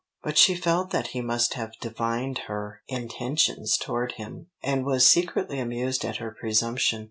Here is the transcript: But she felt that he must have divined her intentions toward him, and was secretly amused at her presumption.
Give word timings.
But 0.23 0.35
she 0.35 0.55
felt 0.55 0.89
that 0.89 1.09
he 1.09 1.21
must 1.21 1.53
have 1.53 1.77
divined 1.79 2.45
her 2.47 2.81
intentions 2.87 3.77
toward 3.77 4.13
him, 4.13 4.47
and 4.63 4.83
was 4.83 5.05
secretly 5.07 5.59
amused 5.59 6.03
at 6.03 6.17
her 6.17 6.31
presumption. 6.31 6.99